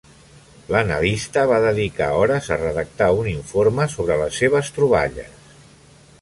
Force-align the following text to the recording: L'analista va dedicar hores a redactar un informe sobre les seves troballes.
L'analista 0.75 1.43
va 1.51 1.59
dedicar 1.65 2.07
hores 2.21 2.49
a 2.55 2.57
redactar 2.63 3.11
un 3.21 3.29
informe 3.35 3.87
sobre 3.97 4.19
les 4.23 4.41
seves 4.43 4.73
troballes. 4.79 5.47